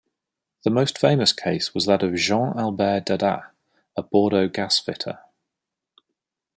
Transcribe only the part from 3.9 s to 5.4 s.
a Bordeaux gas-fitter.